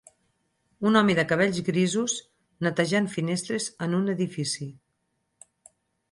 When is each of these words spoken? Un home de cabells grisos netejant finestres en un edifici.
Un 0.91 0.95
home 0.99 1.15
de 1.17 1.25
cabells 1.31 1.59
grisos 1.67 2.15
netejant 2.67 3.09
finestres 3.17 3.67
en 3.89 3.93
un 3.99 4.09
edifici. 4.15 4.67